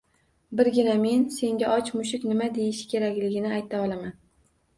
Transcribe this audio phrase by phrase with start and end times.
[0.51, 4.19] Birgina men senga och mushuk nima deyishi kerakligini ayta olaman